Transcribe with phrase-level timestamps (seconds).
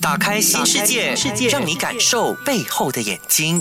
[0.00, 3.60] 打开新世界，世界让你感受背后的眼睛。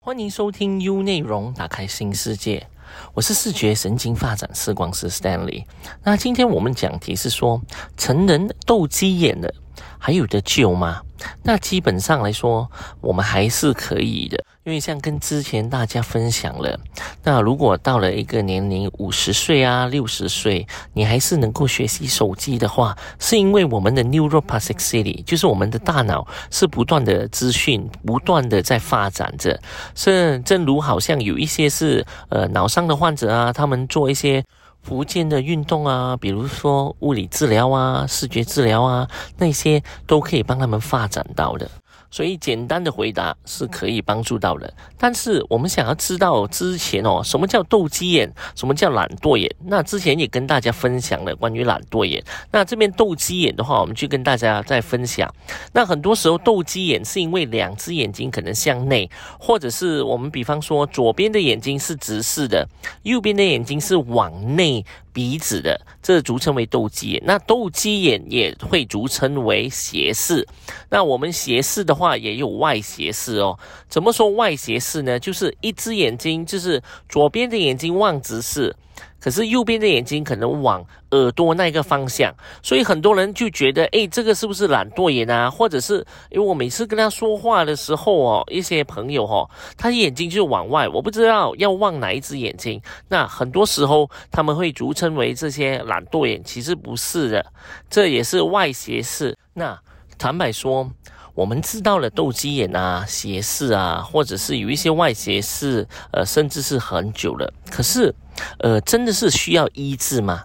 [0.00, 2.66] 欢迎收听 U 内容，打开新世界。
[3.12, 5.66] 我是视觉神经发展视光师 Stanley。
[6.02, 7.60] 那今天我们讲题是说，
[7.98, 9.54] 成人斗鸡眼的
[9.98, 11.02] 还有的救吗？
[11.42, 12.70] 那基本上来说，
[13.00, 14.44] 我们还是可以的。
[14.64, 16.78] 因为像跟之前大家分享了，
[17.24, 29.58] 那如果到了一个年龄五十岁啊、六十岁，你还是能够学习手机的话，是因为我们的 neuroplasticity，就是我们的大脑是不断的资讯不断的在发展着。
[29.94, 34.44] 是正如好像有一些是呃脑伤的患者啊，他们做一些
[34.82, 41.70] 福建的运动啊，比如说物理治疗啊、视觉治疗啊，那些都可以帮他们发展到的。
[42.10, 49.50] 所以简单的回答是可以帮助到的，但是我们想要知道之前哦，什么叫斗鸡眼，什么叫懒惰眼？
[49.66, 52.22] 那之前也跟大家分享了关于懒惰眼。
[52.50, 55.32] 那这边斗鸡眼的话，我们就跟大家再分享。
[55.72, 62.66] 那很多时候斗鸡眼是因为两只眼睛可能向内，或者是我们比方说左边的眼睛是直视的，
[63.02, 64.84] 右边的眼睛是往内。
[65.12, 67.22] 鼻子的，这俗称为斗鸡眼。
[67.24, 70.46] 那斗鸡眼也会俗称为斜视。
[70.90, 73.58] 那我们斜视的话，也有外斜视哦。
[73.88, 75.18] 怎么说外斜视呢？
[75.18, 78.74] 就是一只眼睛，就是左边的眼睛望直视。
[79.20, 85.50] 可是右边的眼睛可能往耳朵那个方向，所以很多人就觉得，哎，这个是不是懒惰眼啊？
[85.50, 92.80] 或者是因为我每次跟他说话的时候哦，一些朋友哈，他眼睛就往外，我不知道要望哪一只眼睛。
[93.08, 97.46] 那很多时候他们会俗称为这些懒惰眼，其实不是的，
[97.90, 99.36] 这也是外斜视。
[99.54, 99.78] 那
[100.16, 100.90] 坦白说。
[101.34, 107.48] 我们知道了斗鸡眼啊、斜视啊，或者是有一些外斜视，呃，甚至是很久了。
[107.70, 108.12] 可是，
[108.60, 110.44] 呃，真的是需要医治吗？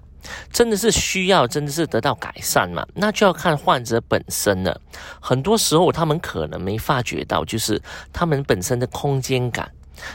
[0.51, 2.85] 真的是需要，真的是得到改善吗？
[2.95, 4.79] 那就要看患者本身了。
[5.19, 7.81] 很多时候，他们可能没发觉到，就是
[8.13, 9.69] 他们本身的空间感。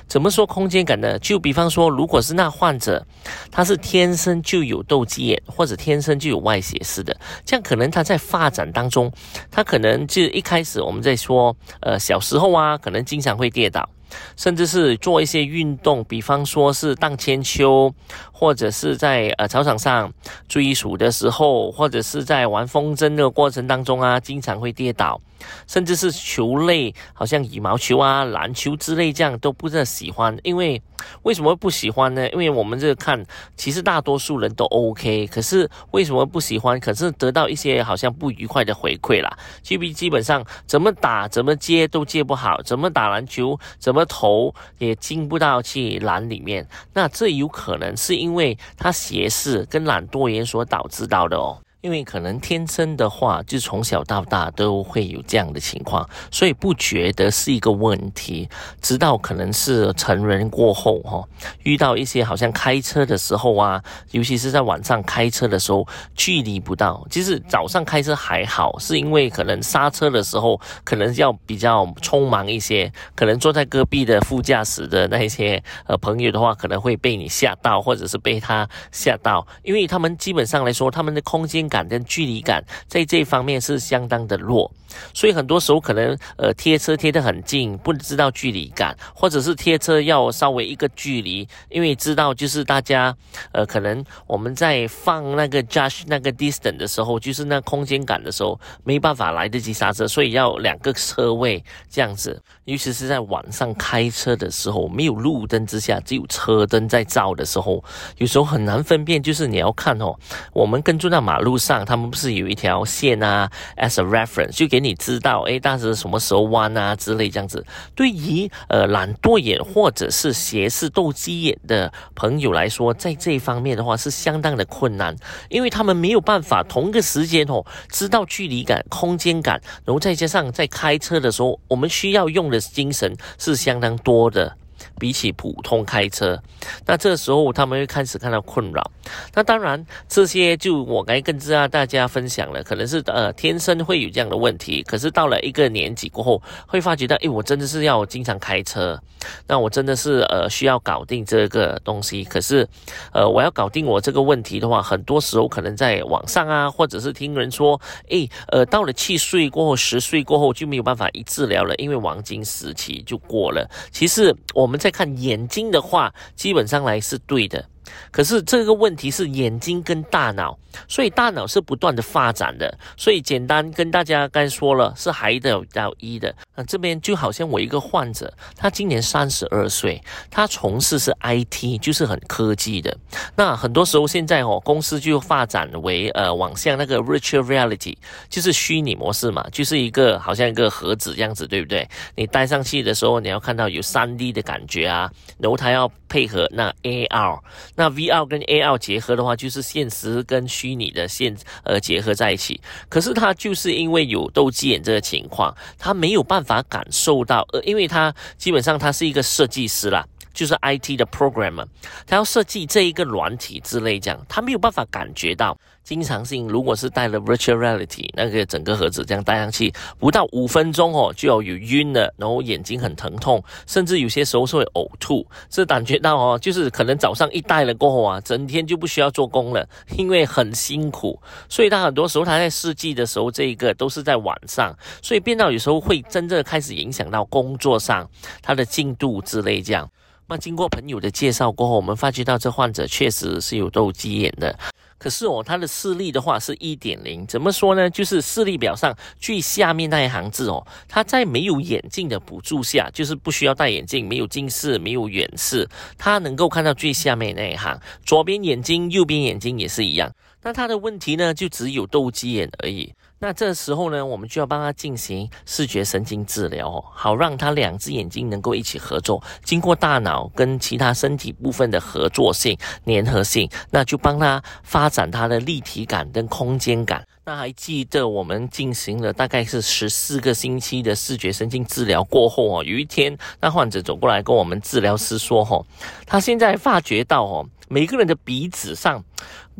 [0.08, 1.18] 怎么说空间感呢？
[1.18, 3.06] 就比方说，如果是那患者，
[3.50, 9.12] 他是天生就有斗鸡眼，或者天生就有外斜视的，这样可能他在发展当中，
[9.50, 13.88] 他可能就一开始我们在说，呃，小时候啊，可能经常会跌倒。
[14.36, 17.92] 甚至是做一些运动，比方说是荡千秋，
[18.32, 20.12] 或者是在呃操场上
[20.48, 25.20] 追鼠的时候，或者是在玩风筝的过程当中啊，经常会跌倒。
[25.69, 30.37] 甚至是球类，好像羽毛球啊、篮球之类这样都不太喜欢。
[30.43, 30.82] 因为
[31.22, 32.28] 为什么不喜欢呢？
[32.31, 33.25] 因为我们这个看，
[33.56, 36.81] 其实大多数人都 OK，可是为什么不喜欢？
[36.81, 39.38] 可是得到一些好像不愉快的回馈啦。
[39.62, 44.04] 基比基本上怎么打、怎么接都接不好，怎么打篮球、怎么。
[44.10, 51.60] 投也进不到去篮里面，那这有可能是因为他斜视跟懒惰眼所导致到的哦。
[51.81, 58.49] 因为可能天生的话，就从小到大都会有这样的情况，所以不觉得是一个问题。
[58.83, 61.22] 直到可能是成人过后，哈，
[61.62, 63.81] 遇到一些好像开车的时候啊，
[64.11, 67.06] 尤其是在晚上开车的时候，距离不到。
[67.11, 81.67] 其实早上开车还好，是因为可能刹车的时候可能要比较匆忙一些，可能坐在隔壁的副驾驶的那些呃朋友的话，可能会被你吓到，或者是被他吓到，因为他们基本上来说，他们的空间。
[81.68, 84.70] 感跟距离感在这方面是相当的弱，
[85.12, 93.14] 所以很多时候可能呃贴车贴得很近，不知道距离感，或者是贴车要稍微一个距离，因为知道就是大家
[93.52, 107.82] 呃可能我们在放那个 judge 那个 distance 的时候，就是那空间感的时候，没办法来得及刹车，所以要两个车位这样子，尤其是在晚上开车的时候，没有路灯之下，只有车灯在照的时候，
[108.18, 110.14] 有时候很难分辨，就是你要看哦，
[110.52, 111.57] 我们跟住那马路。
[111.58, 117.64] 上他们不是有一条线啊，as a reference 就给你知道，哎，当时什么时候弯啊之类这样子。
[117.94, 125.14] 对于呃懒惰眼或者是斜视斗鸡眼的朋友来说，在这一方面的话是相当的困难，
[125.48, 134.56] 因为他们没有办法同个时间哦知道距离感、空间感，然后再加上在开车的时候，我们需要用的精神是相当多的。
[134.98, 136.41] 比起普通开车，
[136.86, 138.91] 那这时候他们会开始看到困扰。
[139.34, 144.83] 那当然，这些就我该跟知大家分享了，可能是呃天生会有这样的问题。
[144.83, 149.01] 可是到了一个年纪过后，会发觉到，诶，我真的是要经常开车，
[149.47, 152.22] 那我真的是呃需要搞定这个东西。
[152.24, 152.69] 可是，
[153.13, 163.69] 呃，我要搞定我这个问题的话，很多时候可能在网上啊，或者是听人说，诶，呃，到了七岁过后、十岁过后就没有办法一治疗了，因为黄金时期就过了。
[163.91, 164.92] 其实我我们再。
[164.98, 167.68] 看眼睛的话，基本上来是对的。
[168.10, 170.58] 可是这个问题是眼睛跟大脑，
[170.88, 172.76] 所以大脑是不断的发展的。
[172.96, 176.34] 所以简单跟大家刚说了，是还得到一的。
[176.54, 182.96] 那这边就好像我一个患者，他今年三十二岁，他从事是 IT，就是很科技的。
[183.36, 187.96] 那很多时候现在哦，公司就发展为呃，往向那个 virtual reality，
[188.28, 191.88] 就是虚拟模式嘛，就是一个好像一个盒子样子，对不对？
[192.14, 197.38] 你戴上去的时候，你要看到有三 D 的感觉啊，然后它要配合那 AR，
[197.78, 202.60] 那 VR 跟 AR 结合的话，就是现实跟虚拟的现呃结合在一起。
[202.89, 210.04] 可是它就是因为有斗鸡眼这个情况，他没有办法感受到，呃，因为他基本上他是一个设计师啦。
[210.38, 211.66] 就是 IT 的 programmer，
[212.06, 215.58] 他要设计这一个软体之类，这样他没有办法感觉到。
[215.82, 225.26] 经常性如果是戴了 virtual reality 那个整个盒子这样戴上去，不到五分钟哦，就要有晕了，然后眼睛很疼痛，甚至有些时候是会呕吐。
[225.48, 231.18] 这感觉到哦，就是可能早上一戴了过后啊，整天就不需要做工了，因为很辛苦。
[231.48, 238.06] 所以他很多时候他在试剂的时候，这一个都是在晚上，所以变到有时候会真正开始影响到工作上
[238.42, 239.90] 他的进度之类这样。
[240.30, 244.57] 那经过朋友的介绍过后，我们发觉到这患者确实是有斗鸡眼的。
[244.98, 247.89] 可是哦，他的视力的话是一点零，怎么说呢？
[247.89, 255.66] 就是视力表上最下面那一行字哦，他在没有眼镜的补助下，就是不需要戴眼镜，没有近视，没有远视，
[255.97, 257.81] 他能够看到最下面那一行。
[258.04, 260.12] 左边眼睛，右边眼睛也是一样。
[260.42, 262.92] 那他的问题呢，就只有斗鸡眼而已。
[263.20, 272.56] 那这时候呢，我们就要帮他进行视觉神经治疗，好让他两只眼睛能够一起合作，经过大脑跟其他身体部分的合作性、
[272.87, 277.04] 粘合性，那就帮他发展他的立体感跟空间感。
[277.28, 285.62] 那还记得我们进行了大概是十四个星期的视觉神经治疗过后哦，有一天那患者走过来跟我们治疗师说：“哦，
[286.07, 289.04] 他现在发觉到哦。”每个人的鼻子上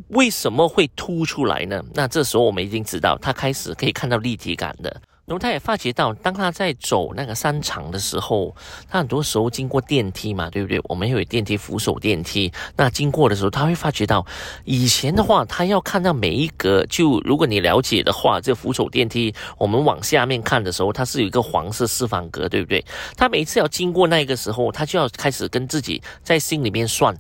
[0.09, 1.85] 为什么会凸出来呢？
[1.93, 5.03] 那这时候我们已经知道，他开始可以看到立体感的。
[5.29, 8.57] 然后他也发觉到，当他在走那个商场的时候，
[8.89, 10.81] 他很多时候经过电梯嘛，对不对？
[10.85, 14.25] 我们有电梯扶手电梯，那经过的时候，他会发觉到，
[14.65, 22.83] 以前的话，他要看到每一格，就如果你了解的话，这扶手电梯，我们往下面看的时候，它是有一个黄色四方格，对不对？
[23.15, 27.15] 他每次要经过那个时候，他就要开始跟自己在心里面算。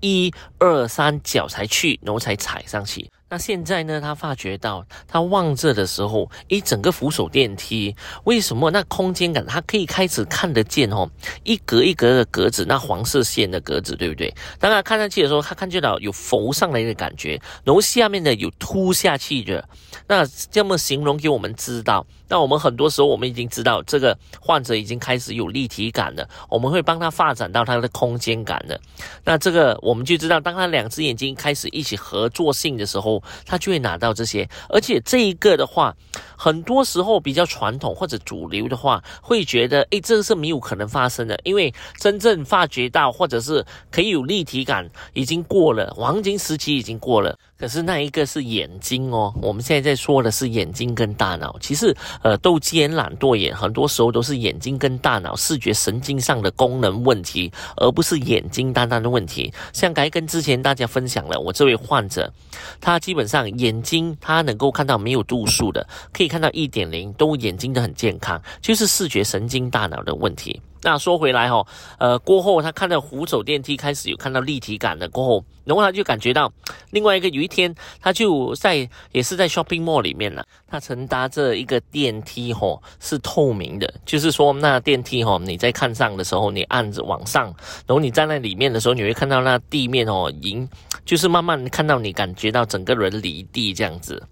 [0.00, 3.10] 一二三脚才去，然后才踩上去。
[3.30, 4.00] 那现在呢？
[4.00, 11.08] 他发觉到，他望着的时候，一整个扶手电梯，为什么那空间感，他可以开始看得见哦，
[11.42, 14.32] 一格一格的格子，那黄色线的格子，对不对？
[14.60, 19.68] 当他看上去的时候，他看见到有浮上来的感觉，然后下面的有凸下去的。
[20.06, 28.76] 那这么形容给我们知道，那我们很多时候我们已经知道，这个患者已经开始有立体感了，我们会帮他发展到他的空间感了。
[29.24, 33.22] 那这个我们就知道，当他两只眼睛开始一起合作性的时候。
[33.46, 35.94] 他就会拿到这些，而且这一个的话，
[36.36, 47.38] 很多时候比较传统或者主流的话，会觉得，诶，这个是没有可能发生的，因为真正发觉到或者是可以有立体感，已经过了黄金时期，已经过了。
[47.58, 51.56] 可是那一个是眼睛哦，我们现在在说的是眼睛跟大脑。
[51.60, 51.94] 其实，
[52.24, 59.52] 呃，斗鸡眼、懒惰眼，很多时候都是眼睛跟大脑视觉神经上的功能问题，而不是眼睛单单的问题。
[59.74, 62.32] 像该跟之前大家分享了，我这位患者，
[62.80, 70.58] 他基本上眼睛他能够看到没有度数的，可以看到一点零，都眼睛都很健康，就是视觉神经大脑的问题。
[70.84, 71.66] 那说回来哈，
[71.98, 76.52] 呃，过后他看到扶手电梯开始有看到立体感了，过后，然后他就感觉到
[76.90, 87.46] 另外一个有一天，他就在也是在 shopping mall 里面了，他乘搭这一个电梯哈是透明的，就是说那电梯哈你在看上的时候，你按着往上，
[87.86, 90.68] 然后你站在里面的时候，你会看到那地面哦，已经
[91.06, 94.22] 就是慢慢看到你感觉到整个人离地这样子。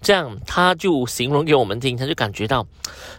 [0.00, 2.66] 这样，他就形容给我们听，他就感觉到，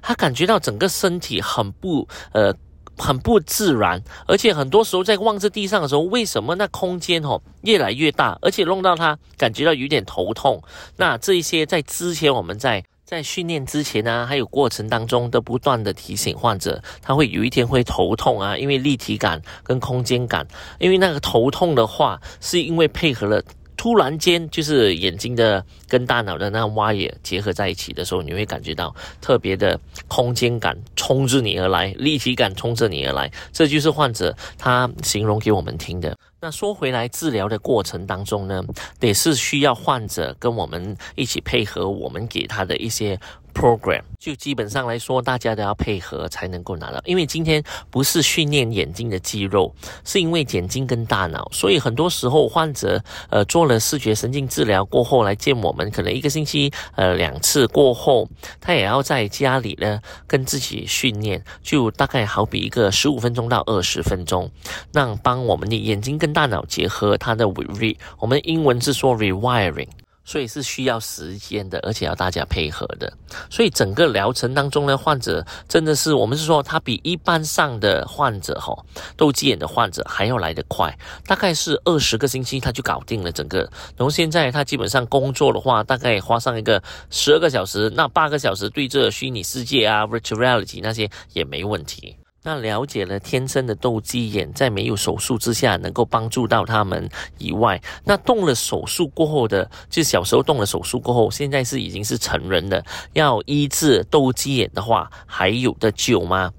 [0.01, 2.53] 他感觉到整个身体很不呃，
[2.97, 10.61] 很不自然，而且很多时候在望着地上的时候，为什么那空间哦越来越大，而且弄到他感觉到有点头痛。
[10.97, 23.41] 那这一些在之前我们在在训练之前呢，还有过程当中都不断的提醒患者，他会有一天会头痛啊，因为立体感跟空间感，因为那个头痛的话，是因为配合了。
[23.79, 33.31] 突然间，就是眼睛的跟大脑的那挖也结合在一起的时候，你会感觉到特别的空间感冲着你而来，立体感冲着你而来。
[33.53, 36.13] 这就是患者他形容给我们听的。
[36.41, 38.61] 那说回来，治疗的过程当中呢，
[38.99, 43.17] 也是需要患者跟我们一起配合，我们给他的一些。
[43.59, 47.01] program，就基本上来说，大家都要配合才能够拿到。
[47.03, 49.75] 因为今天不是训练眼睛的肌肉，
[50.05, 58.29] 是因为眼睛跟大脑，所以很多时候患者呃做了视觉神经治疗过后来见我们，可能一个星期呃两次过后，
[58.61, 64.49] 他也要在家里呢跟自己训练，就大概好比一个十五分钟到二十分钟，
[64.93, 69.89] 让帮我们的眼睛跟大脑结合，它的 re 我们英文是说 rewiring。
[70.29, 73.11] 所以是需要时间的，而且要大家配合的。
[73.49, 78.77] 所以整个疗程当中呢，患者真的是我们是说，他比一般上的患者哈，
[79.17, 80.95] 斗鸡眼的患者还要来得快，
[81.25, 83.61] 大概是二十个星期他就搞定了整个。
[83.97, 92.18] 然后现在他基本上工作的话，大概花上一个十二个小时，那八个小时对这虚拟世界啊，virtual reality 那些也没问题。
[92.43, 106.51] 那了解了天生的斗鸡眼在没有手术之下能够帮助到他们以外，那动了手术过后的，就小时候动了手术过后，现在是已经是成人的，要医治斗鸡眼的话，还有的救吗？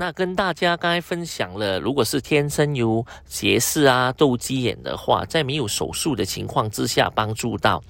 [0.00, 7.82] 那跟大家刚才分享了，如果是天生有斜视啊、斗鸡眼的话，在没有手术的情况之下帮助到。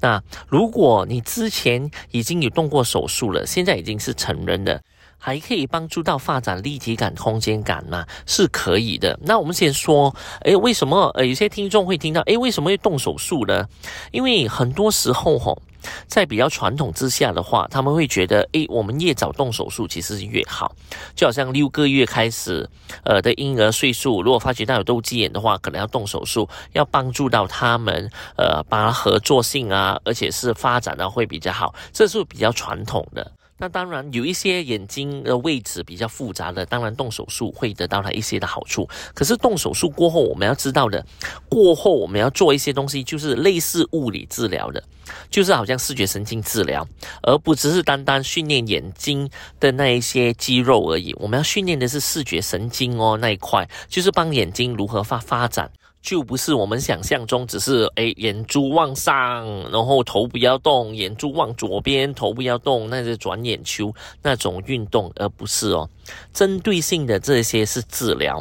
[0.00, 4.80] 那如果你之前已经有动过手术了，现在已经是成人了。
[5.18, 8.06] 还可以帮助到发展立体感、空间感吗？
[8.26, 9.18] 是可以的。
[9.22, 11.10] 那我们先说，诶，为什么？
[11.14, 13.66] 呃，有些听众会听到，诶，为什么会动手术呢？
[14.12, 15.60] 因为很多时候，吼，
[16.06, 20.74] 在比较传统之下的话，他们会觉得，诶，我们越早动手术其实是越好。
[21.14, 22.68] 就好像六个月开始，
[23.02, 31.74] 呃的婴儿岁数，如果发觉到有斗鸡眼的话，可能要动手术，要帮助到他们，呃，把合作性啊，而且是发展的会比较好。
[31.92, 33.32] 这是比较传统的。
[33.58, 38.88] 那当然有一些眼睛的位置比较复杂的，当然动手术会得到它一些的好处。
[39.14, 41.04] 可是动手术过后，我们要知道的，
[41.48, 44.82] 过后我们要做一些东西，就是类似物理治疗的，
[45.30, 46.86] 就是好像视觉神经治疗，
[47.22, 51.14] 而不只是单单训练眼睛的那一些肌肉而已。
[51.18, 55.70] 我们要训练的是视觉神经哦那一块，就是帮眼睛如何发发展。
[56.06, 65.90] 就不是我们想象中，只是诶眼珠往上，然后头不要动，眼珠往左边，头不要动，那是转眼球那种运动，而不是哦，
[66.32, 68.40] 针对性的这些是治疗。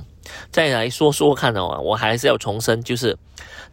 [0.51, 3.17] 再来说说看哦，我还是要重申，就是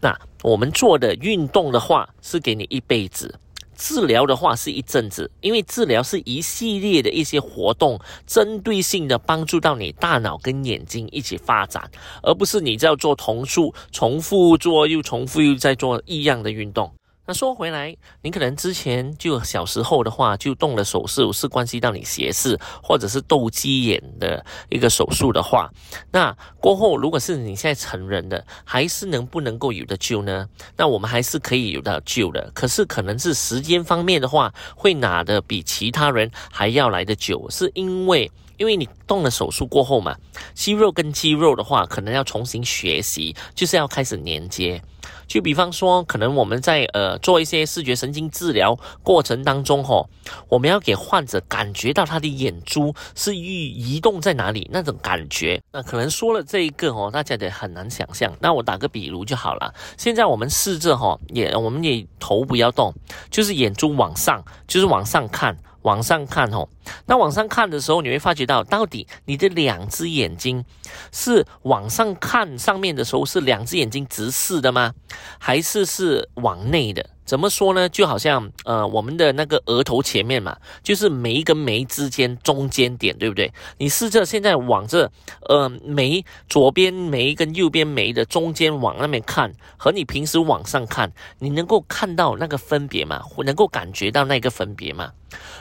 [0.00, 3.38] 那我们做的运动的话，是给你一辈子。
[3.84, 11.90] 治疗的话是一阵子，因为治疗是一系列的一些活动，针对性的帮助到你大脑跟眼睛一起发展，
[12.22, 16.92] 而不是你在做同数重复做又重复又在做一样的运动。
[17.24, 25.70] 那说回来，你可能之前就小时候的话就动了手术，是关系到你斜视或者是斗鸡眼的一个手术的话，
[26.10, 30.48] 那过后如果是你现在成人的，还是能不能够有的救呢？
[30.76, 38.30] 那我们还是可以有的救的，可是可能是时间方面的话，会拿的比其他人还要来的久，是因为。
[38.56, 40.16] 因为你动了手术过后嘛，
[40.54, 44.82] 肌肉跟肌肉的话，可能要重新学习，就是要开始连接。
[45.26, 50.08] 就比方说，可能我们在呃做一些视觉神经治疗过程当中，吼，
[50.48, 55.60] 我们要给患者感觉到他的眼珠是移移动在哪里那种感觉。
[55.72, 58.32] 那可能说了这一个哦，大家得很难想象。
[58.40, 59.72] 那我打个比如就好了。
[59.96, 62.92] 现在我们试着哈，也我们也头不要动，
[63.30, 65.56] 就是眼珠往上，就是往上看。
[65.82, 66.68] 往上看哦，
[67.06, 70.64] 那往上看的时候，你会发觉到，到底你的两只眼睛
[71.10, 74.94] 是往上看上面的时候，是两只眼睛直视的吗？
[75.38, 77.10] 还是是往内的？
[77.24, 77.88] 怎么说呢？
[77.88, 83.50] 就好像呃，我们的那个额头前面嘛，就是眉跟眉之间中间点，对不对？
[83.78, 85.10] 你试着现在往这
[85.48, 93.22] 呃眉左边眉跟右边眉的中间往那边看，和你平时往上看，你能够看到那个分别吗？
[93.44, 95.12] 能够感觉到那个分别吗？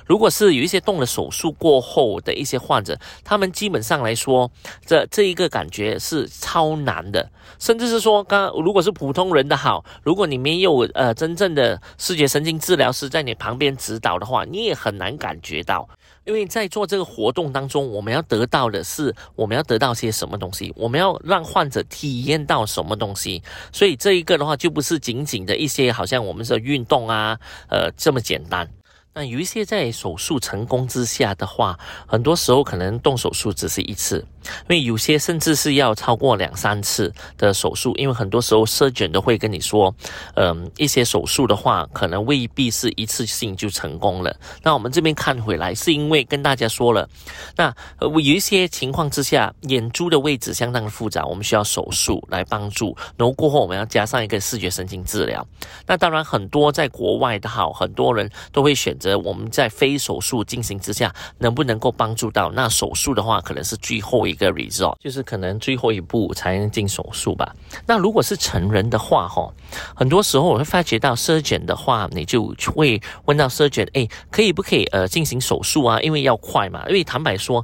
[0.05, 4.49] 如果是有一些动了手术过后的一些患者，他们基本上来说，
[4.85, 15.87] 这这一个感觉是超难的，甚至是说，刚如果是普通人的好，如果你没有呃真正的视觉神经治疗师在你旁边指导的话，你也很难感觉到，
[16.23, 27.37] 因为在做这个活动当中，我们要得到的是我们要得到些什么东西，我们要让患者体验到什么东西，所以这一个的话就不是仅仅的一些好像我们说运动啊，
[27.69, 28.67] 呃这么简单。
[29.13, 31.77] 那有一些在手术成功之下的话，
[32.07, 34.25] 很多时候可能动手术只是一次，
[34.61, 39.93] 因为有些甚至是要超过两三次的手术，因为很多时候 surgeon 都会跟你说，
[40.35, 44.35] 嗯，一些手术的话，可能未必是一次性就成功了。
[44.63, 47.07] 那我们这边看回来，是因为跟大家说了，
[47.55, 52.95] 那有一些情况之下，眼珠的位置相当的复杂，我们需要手术来帮助。
[53.17, 55.45] 然后过后我们要加上一个视觉神经治疗。
[55.85, 62.51] 那当然很多在国外的好，很多人都会选择我们在非手术进行之下，能不能够帮助到？
[62.51, 67.55] 那手术的话，可能是最后一一个 result，就是可能最后一步才能进手术吧。
[67.85, 69.53] 那如果是成人的话，吼，
[69.93, 75.99] 很多时候我会发觉到 surgeon 的话，你就会问到 surgeon，哎，可以不可以呃进行手术啊？
[76.01, 76.83] 因为要快嘛。
[76.87, 77.63] 因为坦白说。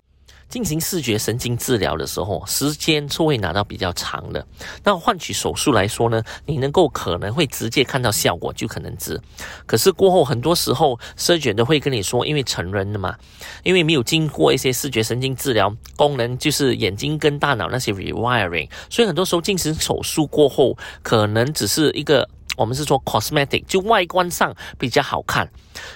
[0.49, 4.45] 进行视觉神经治疗的时候，时间是会拿到比较长的。
[4.83, 9.19] 那换取手术来说呢，你能够可能会直接看到效果，就可能值。
[9.65, 13.15] 可是过后很多时候，surgeon 都会跟你说，因为成人的嘛，
[13.63, 25.49] 因为没有经过一些视觉神经治疗，功能就是眼睛跟大脑那些 rewiring，所以很多时候进行手术过后，可能只是一个我们是说 cosmetic，就外观上比较好看。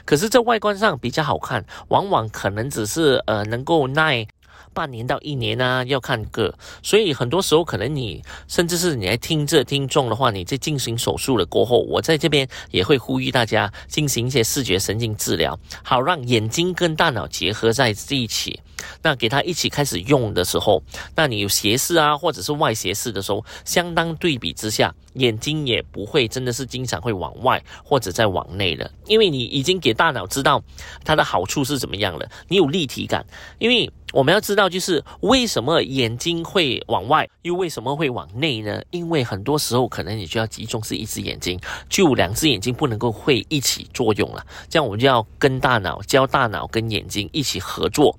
[0.04, 4.28] 可是这外观上比较好看，往往可能只是呃能够耐。
[4.74, 18.60] 半年到一年啊，要看个，所以很多时候可能你甚至是你来听这听众的话，你在进行手术了过后，我在这边也会呼吁大家进行一些视觉神经治疗，好让眼睛跟大脑结合在一起。
[19.02, 20.82] 那给他一起开始用的时候，
[21.16, 30.64] 那你有斜视啊，或者是外斜视的时候，相当对比之下，眼睛也不会真的是经常会往外或者在往内了，因为你已经给大脑知道
[31.04, 33.26] 它的好处是怎么样了，你有立体感，
[33.60, 33.92] 因为。
[34.14, 38.82] 我们要知道，就是为什么眼睛会往外，又为什么会往内呢？
[38.92, 41.58] 因为很多时候可能你就要集中是一只眼睛，
[41.88, 44.46] 就两只眼睛不能够会一起作用了。
[44.70, 48.14] 这样我们就要跟大脑教大脑跟眼睛一起合作。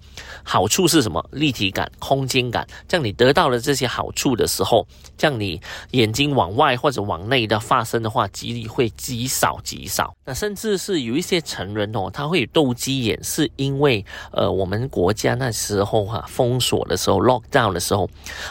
[0.53, 1.25] 好处是什么？
[1.33, 2.67] 立体感、空间感。
[2.89, 5.61] 这样你得到了这些好处的时候，这样你
[5.93, 10.15] 眼睛往外或者往内的发生的话，几率会极少极少。
[10.25, 15.83] 那甚至是有一些成人哦，他会有斗鸡眼，是因为呃，我们国家那时。
[15.83, 18.09] 候哈封锁的时候，lock down 的时候，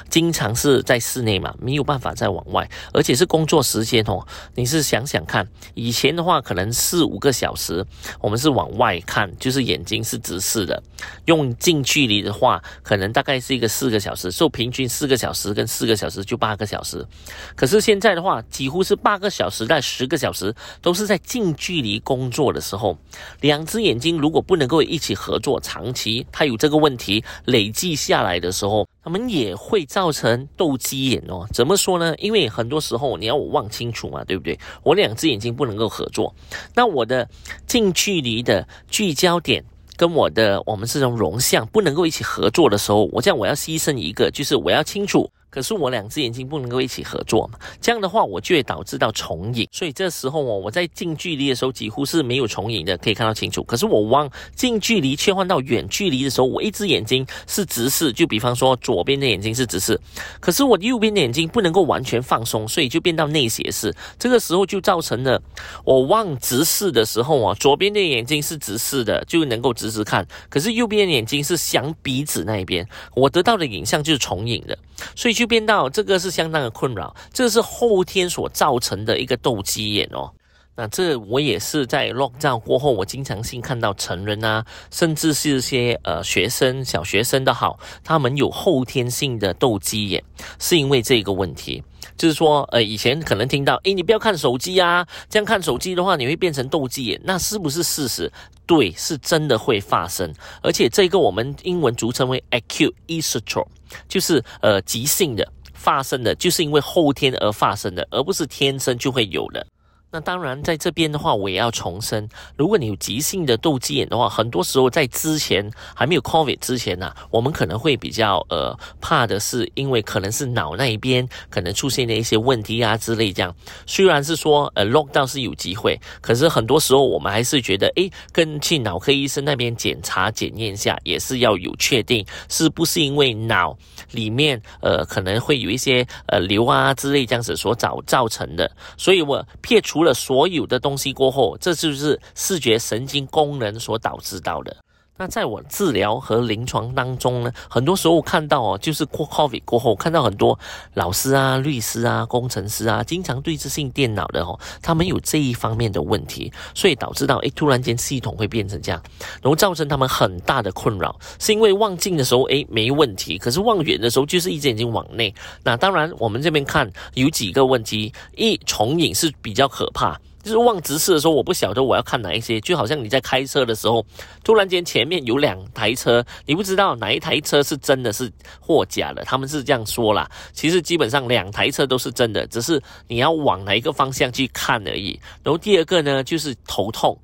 [0.10, 4.25] 经常是在室内嘛，没有办法再往外，而且是工作时间哦。
[4.53, 7.86] 你是想想看，以前的话可能四五个小时，
[8.20, 10.81] 我们是往外看，就是眼睛是直视的。
[11.25, 17.05] 用近距离的话，可能大概是一个四个小时，就平均四个小时跟四个小时就八个小时。
[17.53, 22.98] 可是现在的话，几乎是八个小时到十个小时都是在近距离工作的时候，
[23.41, 27.21] 两只眼睛如果不能够一起合作，长期它有这个问题。
[27.43, 31.45] 累计下来的时候，他们也会造成斗鸡眼哦。
[31.54, 32.15] 怎么说呢？
[32.19, 34.58] 因为很多时候你要我望清楚嘛，对不对？
[34.84, 36.34] 我两只眼睛不能够合作，
[36.73, 37.27] 那我的
[37.67, 39.65] 近距离的聚焦点
[40.02, 45.30] 跟我的我们这种容像不能够一起合作的时候，我这样我要牺牲一个，就是我要清楚。
[45.52, 47.60] 可是我两只眼睛不能够一起合作嘛？
[47.82, 49.68] 这样的话，我就会导致到重影。
[49.72, 53.62] 所以这时候哦，我在近距离的时候几乎是没有重影的，可以看到清楚。
[53.64, 60.00] 可是我往近距离切换到远距离的时候，我一只眼睛是直视，就比方说左边的眼睛是直视，
[60.40, 63.94] 可是我右边的眼睛不能够完全放松，所以就变到内斜视。
[64.18, 65.42] 这个时候就造成了
[65.84, 74.80] 我望直视的时候啊，左边的眼睛是直视的，就能够直直看；可是右边的眼睛是向鼻子那一边，我得到的影像就是重影的，
[75.14, 75.40] 所以。
[75.41, 80.30] 就变到这个是相当的困扰，这是后天所造成的一个斗鸡眼哦。
[80.75, 90.23] 那这我也是在 lockdown 过后，我经常性看到成人啊，甚至是一些呃学生、小学生的好，他们有后天性的斗鸡眼，
[90.60, 91.84] 是因为这个问题。
[92.21, 98.31] 就是说，呃，以前可能听到，诶，你不要看手机啊，这样看手机的话，你会变成斗鸡眼，那是不是事实？
[98.67, 100.31] 对，是真的会发生，
[100.62, 103.67] 而且这个我们英文俗称为 acute e s t r o
[104.07, 109.65] 就是呃急性的发生的，就是因为后天而发生的，而不是天生就会有的。
[110.13, 123.56] 那当然，在这边的话，我也要重申，如果你有急性的斗鸡眼的话，很多时候在之前还没有 COVID 之前呢，我们可能会比较呃怕的是，因为可能是脑那一边可能出现了一些问题啊之类这样。
[123.86, 133.78] 虽然是说呃 lock 倒是有机会，可是很多时候我们还是觉得，诶，跟去脑科医生那边检查检验一下，也是要有确定是不是因为脑
[134.12, 138.69] 里面呃可能会有一些呃瘤啊之类这样子所造造成的。
[138.97, 140.01] 所以我撇除。
[140.02, 144.76] 除了所有的东西过后，这就是视觉神经功能所导致到的。
[145.21, 150.57] 那在我治疗和临床当中呢，很多时候看到哦，就是过 COVID 过后，看到很多
[150.95, 158.99] 老师啊、律师啊、工程师啊，经常对着性电脑的哦，他们有这一方面的问题，所以导致到诶，突然间系统会变成这样，
[159.43, 165.31] 然后造成他们很大的困扰，是因为望近的时候诶没问题，可是望远的时候就是一只眼睛往内。
[165.62, 170.19] 那当然，我们这边看有几个问题，一重影是比较可怕。
[170.41, 174.06] 就是望直视的时候，我不晓得我要看哪一些，就好像你在开车的时候，
[174.43, 180.30] 突然间前面有两台车，你不知道哪一台车是真的是或假的，他们是这样说啦。
[180.54, 185.19] 其实基本上两台车都是真的，只是你要往哪一个方向去看而已。
[185.43, 187.17] 然后第二个呢，就是头痛，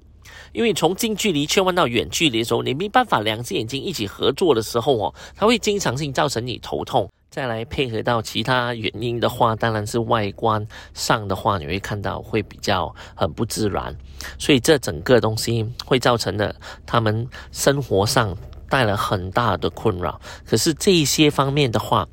[0.53, 7.09] 因为从近距离切换到远距离的时候，你没办法两只眼睛一起合作的时候哦，它会经常性造成你头痛。
[7.29, 13.95] 再来配合到其他原因的话，当然是外观上的话，你会看到会比较很不自然，
[14.39, 16.55] 所以这整个东西会造成的
[16.85, 18.35] 他们生活上
[18.69, 20.19] 带来很大的困扰。
[20.47, 22.07] 可是这一些方面的话，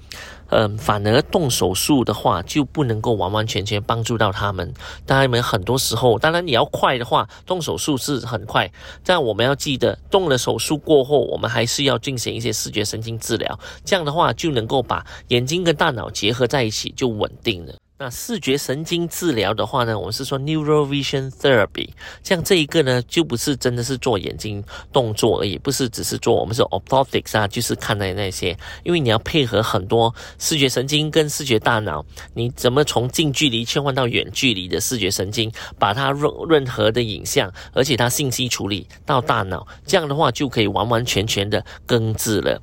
[0.57, 4.73] 嗯，反而动手术的话就不能够完完全全帮助到他们。
[5.05, 8.71] 当然，们很多时候，当然你要快的话，动手术是很快。
[9.05, 17.75] 但我们要记得，动了手术过后，我们还是要进行一些视觉神经治疗，这样的话就能够把眼睛跟大脑结合在一起，就稳定了。
[17.97, 21.89] 那视觉神经治疗的话呢，我们是说 neural vision therapy，
[22.25, 32.05] 像这一个呢，就不是真的是做眼睛动作而已，不是只是做我们是 optics 啊，就是看的那些，因为你要配合很多视觉神经跟视觉大脑，
[32.35, 42.61] 你怎么从近距离切换到远距离的视觉神经，把它任任何的影像，而且它信息处理到大脑，这样的话就可以完完全全的根治了。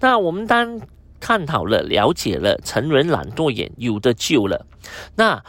[0.00, 0.80] 那我们当
[1.28, 4.64] 探讨了、了解了成人懒惰眼有的救了，
[5.14, 5.42] 那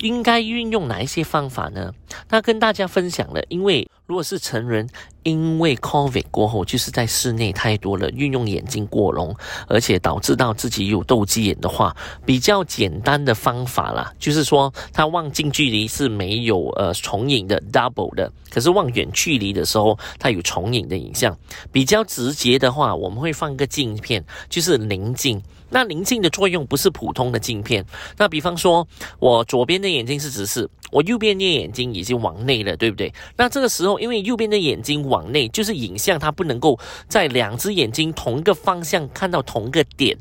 [0.00, 1.92] 应该运用哪一些方法呢？
[2.28, 4.88] 那跟大家分享了，因为如果是成人，
[5.22, 9.34] 因为 COVID 过后就是在室内太多了，运用眼睛过浓，
[9.66, 21.36] 而且导致到自己有斗鸡眼的话，比较简单的方法啦，就是说他望近距离是没有呃重影的 double 的，可是望远距离的时候，它有重影的影像。
[21.72, 25.42] 比较直接的话，我们会放个镜片，就是临镜。
[25.74, 27.84] 那临镜的作用不是普通的镜片。
[28.16, 28.86] 那比方说，
[29.18, 33.12] 我左边的眼睛是直视，我右边的眼睛已经往内了，对不对？
[33.36, 40.16] 那这个时候，因为右边的眼睛往内，就是影像它不能够在两只眼睛同一个方向看到同一个点。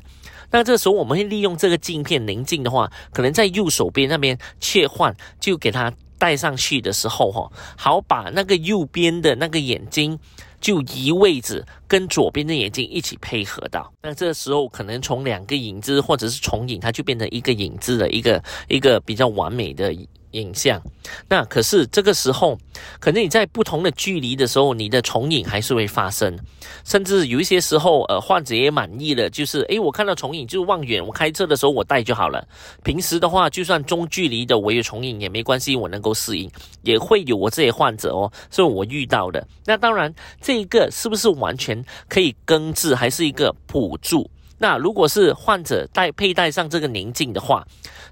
[0.49, 10.17] 那这时候我们会利用这个镜片临镜的话，可能在右手边那边切换，就给它戴上去的时候，哈，好把那个右边的那个眼睛。
[10.63, 19.93] 就移位置，跟左边的眼睛一起配合到，那这个时候可能从两个影子或者是重影，它就变成一个影子的一个一个比较完美的。
[20.33, 20.81] 影像，
[21.29, 22.57] 那可是这个时候，
[22.99, 26.35] 可能你在不同的距离的时候，你的重影还是会发生，
[26.83, 32.43] 甚至有一些时候，呃，患者也满意了，就是诶，我看到重影就望远，我开车的时候我戴就好了。
[32.83, 36.49] 平时的话，就算中距离的我有重影也没关系，我能够适应。
[36.81, 39.47] 也会有我这些患者哦，是我遇到的。
[39.65, 44.29] 那当然，这一个是不是完全可以根治，还是一个辅助？
[44.59, 47.65] 那如果是患者戴佩戴上这个宁静的话，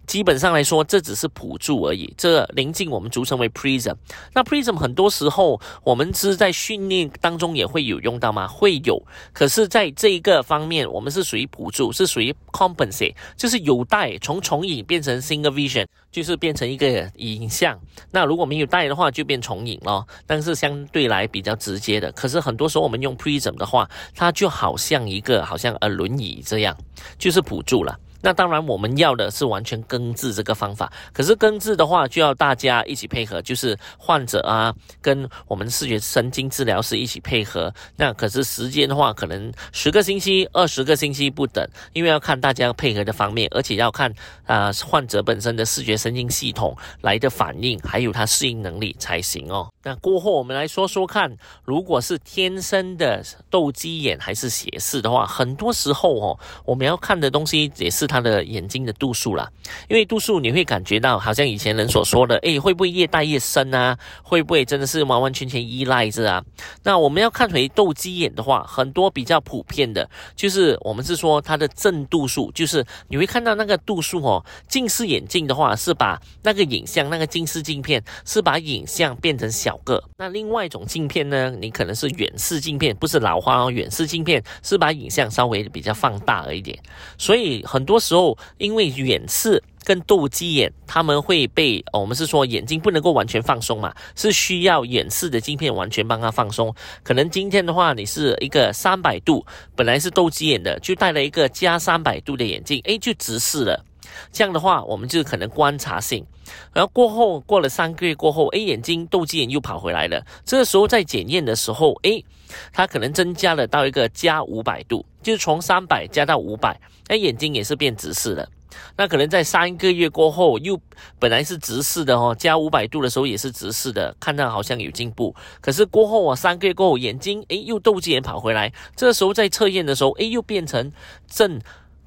[0.05, 2.13] 基本上来说，这只是辅助而已。
[2.17, 3.95] 这宁静我们俗称为 prism。
[4.33, 8.45] 那 prism 很多时候我们是在训练当中也会有用到吗？
[8.49, 9.01] 会有。
[9.31, 17.79] 可是，在这一个方面，我们是属于辅助，是属于 compensate，就是有带从重影变成 single vision，就是变成一个影像。
[18.11, 20.05] 那如果没有带的话，就变重影咯。
[20.27, 22.11] 但是相对来比较直接的。
[22.11, 26.77] 可是很多时候我们用 prism 的话，它就好像一个好像呃轮椅这样，
[27.17, 27.97] 就是辅助了。
[28.21, 30.93] 那当然，我们要的是完全根治这个方法。
[31.11, 37.73] 可是根治的话，就要大家一起配合，就是患者啊，跟我们视觉神经治疗师一起配合。
[37.95, 44.13] 那可是时间的话，可能十个星期、二十个星期不等，因为要看大家配合的方面，而且要看
[44.45, 49.67] 啊患者本身的视觉神经系统来的反应，还有他适应能力才行哦。
[49.81, 58.10] 那过后我们来说说看，如果是天生的斗鸡眼还是斜视的话，很多时候哦，我们要看的东西也是。
[58.11, 59.49] 他的眼睛的度数啦，
[59.87, 63.97] 因为度数你会感觉到好像以前人所说的，诶，会不会越戴越深啊？
[64.21, 66.43] 会不会真的是完完全全依赖着啊？
[66.83, 74.45] 那我们要看回斗鸡眼的话，很多比较普遍的，就是我们是说它的正度数，就是你会看到那个度数哦。
[74.67, 80.03] 近视眼镜的话是把那个影像，那个近视镜片是把影像变成小个。
[80.17, 86.77] 那另外一种镜片呢，你可能是远视镜片，不是老花哦，远视镜片是把影像稍微比较放大了一点。
[87.17, 88.00] 所以很多。
[88.01, 89.63] 时候因为远视。
[89.83, 96.71] 跟斗鸡眼，他们会被我们是说眼睛不能够完全放松嘛，是需要远视的镜片完全帮他放松。
[97.01, 99.43] 可能今天的话，你是一个三百度，
[99.75, 103.83] 本来是斗鸡眼的，就戴了一个加三百度的眼镜，诶，就直视了。
[104.31, 106.23] 这样的话，我们就可能观察性。
[106.71, 110.23] 然后过后过了三个月过后，诶，眼睛斗鸡眼又跑回来了。
[110.45, 112.23] 这个时候在检验的时候，诶，
[112.71, 118.47] 它可能增加了到一个加五百度，就是从三百加到五百，那眼睛也是变直视了。
[118.95, 120.79] 那可能在三个月过后，又
[121.19, 125.35] 本来是直视的哦，加五百度的时候也是直视的，看到好像有进步。
[125.59, 130.91] 可是过后啊，三个月过后，眼睛诶又斗鸡眼跑回来，这时候在测验的时候，诶又变成
[131.27, 131.59] 正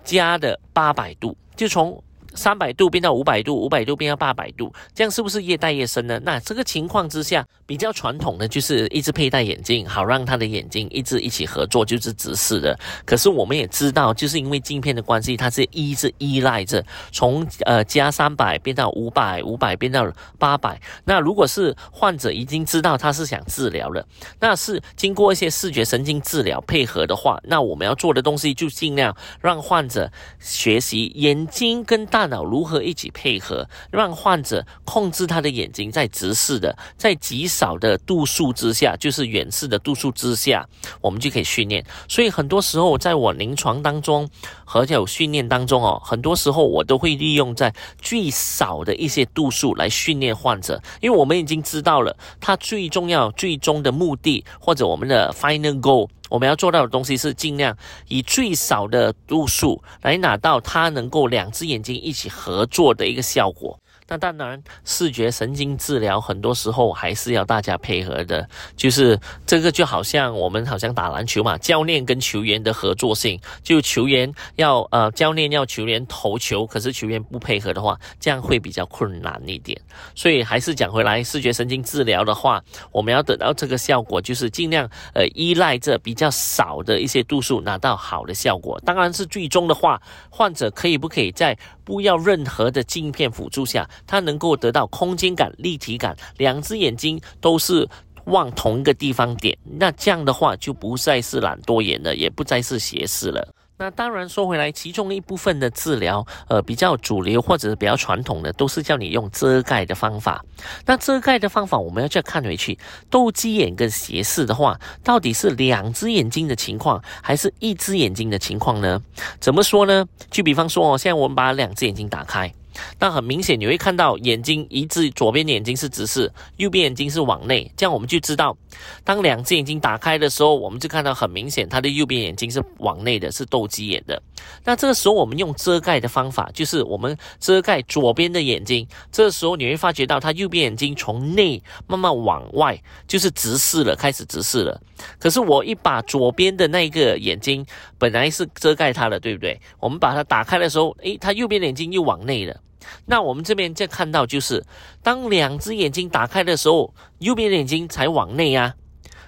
[0.02, 2.02] 加的八百度，就从。
[2.34, 6.20] 三百度变到五百度，五百度变到八百度，这样是不是越戴越深呢？
[6.24, 12.76] 那这个情况之下，比较传统的就是一直佩戴眼镜，好让他的眼睛一直一起合作，就是直视的。
[13.04, 20.04] 可是我们也知道，就是因为镜片的关系，它是一直依赖着从呃加三百变到五百，五百变到
[20.36, 20.80] 八百。
[21.04, 24.04] 那如果是患者已经知道他是想治疗了，
[24.40, 32.23] 那是经过一些视觉神经治疗配合的话，那我们要做的东西就尽量让患者学习眼睛跟大。
[32.24, 40.66] 大脑如何一起配合，让患者控制他的眼睛在直视的，在极少的度数之下，就是远视的度数之下，
[41.02, 41.84] 我们就可以训练。
[42.08, 44.26] 所以很多时候，在我临床当中
[44.64, 56.08] 和有训练当中哦，很多时候我都会利用在最少的一些度数来训练患者，因为我们已经知道了，他最重要、最终的目的或者我们的 final goal。
[56.30, 57.76] 我们要做到的东西是尽量
[58.08, 63.78] 以最少的度数来拿到它能够两只眼睛一起合作的一个效果。
[64.06, 79.80] 那当然，视觉神经治疗很多时候还是要大家配合的，就是这个就好像我们好像打篮球嘛，教练跟球员的合作性，就球员要呃教练要球员投球，可是球员不配合的话，这样会比较困难一点。
[80.14, 82.62] 所以还是讲回来，视觉神经治疗的话，
[82.92, 88.78] 我们要得到这个效果，就是尽量呃依赖这比较少的一些度数拿到好的效果。
[88.84, 93.88] 当然是最终的话，患者可以不可以在不要任何的镜片辅助下。
[94.06, 97.88] 它能够得到空间感、立体感，两只眼睛都是
[98.24, 103.54] 往同一个地方点，那这样的话就不再是懒多眼了，也不再是斜视了。
[103.76, 110.44] 那当然说回来，其中一部分的治疗，呃，比较主流或者是比较传统的，都是叫你用遮盖的方法。
[110.86, 112.78] 那遮盖的方法，我们要再看回去，
[113.10, 119.02] 斗鸡眼跟斜视的话，到底是两只眼睛的情况，还是一只眼睛的情况呢？
[119.40, 120.06] 怎么说呢？
[120.30, 122.52] 就比方说哦，现在我们把两只眼睛打开。
[122.98, 128.56] 那很明显，你会看到眼睛一只左边眼睛是直视，右边眼睛是往内，这样我们就知道，
[129.04, 134.20] 当两只眼睛打开的时候，我们就看到很明显，它的右边眼睛是往内的，是斗鸡眼的。
[134.64, 144.80] 那这个时候，我们用遮盖的方法，就是我们遮盖左边的眼睛，这个时候你会发觉到，它右边眼睛从内慢慢往外，就是直视了，开始直视了。
[145.18, 147.64] 可是我一把左边的那个眼睛
[147.98, 149.60] 本来是遮盖它的，对不对？
[149.80, 152.60] 我们把它打开的时候，诶，它右边眼睛又往内了。
[153.06, 154.64] 那我们这边再看到，就是
[155.02, 158.74] 当两只眼睛打开的时候，右边眼睛才往内啊。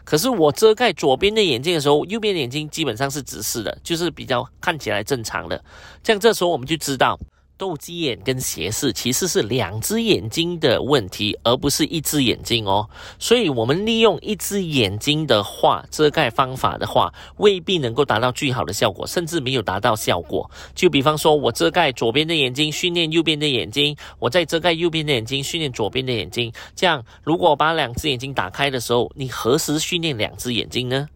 [0.05, 5.65] 可是我遮盖左边的眼睛的时候，右边眼睛基本上是直视的，就是比较看起来正常的。
[6.05, 7.19] 像这时候我们就知道。
[7.59, 12.89] 斗鸡眼跟斜视其实是两只眼睛的问题，而不是一只眼睛哦。
[13.19, 20.51] 所以，我们利用一只眼睛的话，遮盖方法的话，未必能够达到最好的效果，甚至没有达到效果。
[20.75, 26.53] 就比方说，我遮盖左边的眼睛，训练右边的眼睛；我再遮盖右边的眼睛，训练左边的眼睛。
[26.75, 31.09] 这样，如果把两只眼睛打开的时候，你何时训练两只眼睛呢？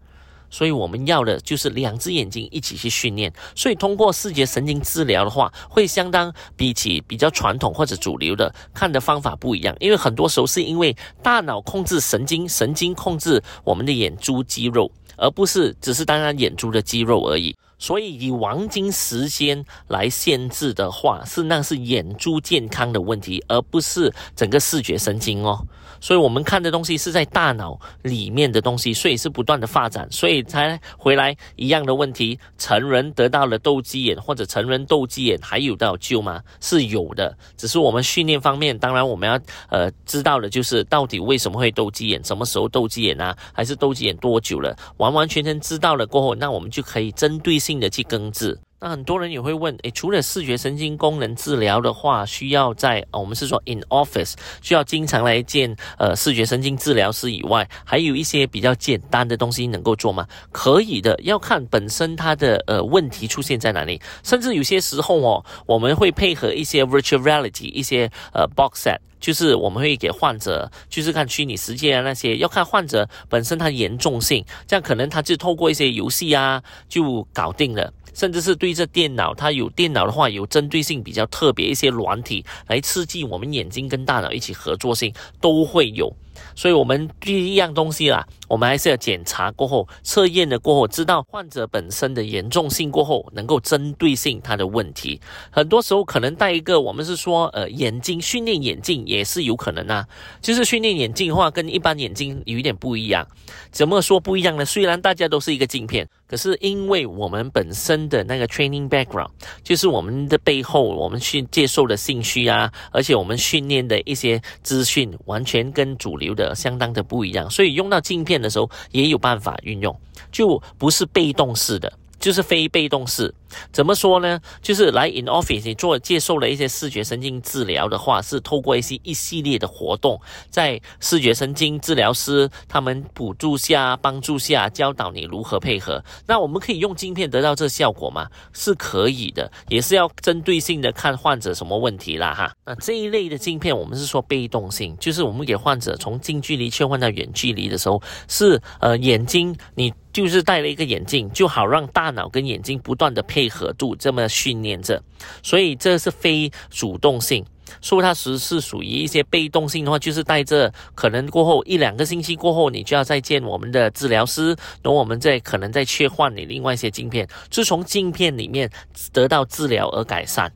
[0.51, 3.33] 所以我们要的就是两只眼睛一起去训练。
[3.55, 9.75] 所以通过视觉神经治疗的话，会相当比起比较传统或者主流的看的方法不一样。
[9.79, 17.55] 因为很多时候是因为大脑控制神经，神经控制我们的眼珠肌肉，而不是只是单单眼珠的肌肉而已。
[17.81, 25.65] 所以以黄金时间来限制的话，是那是眼珠健康的问题，而不是整个视觉神经哦。
[25.99, 32.39] 所以我们看的东西是在大脑里面的东西，所以是不断的发展，所以才回来一样的问题。
[32.57, 36.41] 成人得到了斗鸡眼或者成人斗鸡眼还有到救吗？
[36.59, 39.39] 是有的，只是我们训练方面，当然我们要
[39.69, 44.75] 呃知道的就是到底为什么会斗鸡眼，什么时候斗鸡眼啊，还是斗鸡眼多久了？
[44.97, 48.59] 完完全全知道了过后，那我们就可以针对性的去根治。
[48.83, 60.27] 那很多人也会问，诶，除了视觉神经功能治疗的话，需要在我们是说 in office 需要经常来见呃视觉神经治疗师以外，还有一些比较简单的东西能够做吗？
[60.51, 68.97] 可以的，要看本身它的呃问题出现在哪里，甚至有些时候哦，我们会配合一些 virtual reality 一些呃 box set。
[69.21, 86.11] 就是我们会给患者，就是看虚拟世界啊那些，要看患者本身他严重性，这样可能他就透过一些游戏啊就搞定了，甚至是对着电脑，它有电脑的话有针对性比较特别一些软体来刺激我们眼睛跟大脑一起合作性都会有。
[86.55, 95.19] 所以，我们第一样东西啦，我们还是要检查过后，测验了过后，知道患者本身的严重性过后，能够针对性他的问题。
[95.49, 100.05] 很多时候可能戴一个，我们是说，呃，眼镜训练眼镜也是有可能啊。
[100.41, 103.27] 就是训练眼镜的话，跟一般眼镜有一点不一样。
[103.71, 104.65] 怎么说不一样呢？
[104.65, 109.29] 虽然大家都是一个镜片，可是因为我们本身的那个 training background，
[109.63, 116.31] 就是我们的背后我们去接受的信息啊，而且我们训练的一些资讯，完全跟主流。
[116.31, 119.93] 的相当的不一样，所以用到镜片的时候也有办法运用，
[120.31, 121.91] 就不是被动式的。
[122.21, 123.33] 就是非被动式，
[123.71, 124.39] 怎么说呢？
[124.61, 136.03] 就是来 in office 你做接受了一些视觉神经治疗的话，是透过一些一系列的活动，在视觉神经治疗师他们补助下、帮助下，教导你如何配合。
[136.27, 138.27] 那我们可以用镜片得到这效果吗？
[138.53, 142.51] 是可以的，也是要针对性的看患者什么问题啦哈。
[142.65, 149.93] 那这一类的镜片，我们是说被动性，就是我们给患者从近距离切换到远距离的时候，是呃眼睛你。
[150.13, 155.01] 就是戴了一个眼镜，就好让大脑跟眼睛不断的配配合度这么训练着，
[155.41, 157.43] 所以这是非主动性。
[157.81, 164.49] 说它实是属于一些被动性的话，就是带着可能过后一两个星期过后，你就要再见我们的治疗师，
[164.83, 168.69] 然后我们再可能再切换你另外一些镜片，是从镜片里面
[169.11, 170.53] 得到治疗而改善。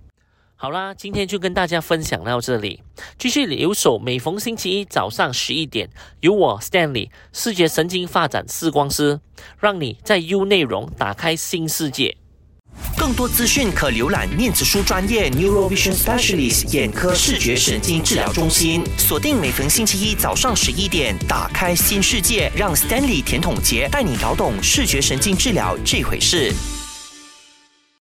[0.55, 2.83] 好啦，今天就跟大家分享到这里。
[3.17, 9.19] 继续留守，每逢星期一早上十一点，由我 Stanley 视觉神经发展视光师，
[9.59, 12.17] 让你在 U 内容打开新世界。
[12.97, 18.83] 更多资讯可浏览念子书专业 Neurovision Specialist 眼科视觉神经治疗中心。
[18.97, 26.53] 锁定每逢星期一早上十一点，打开新世界，让 Stanley 甜筒杰带你搞懂视觉神经治疗这回事。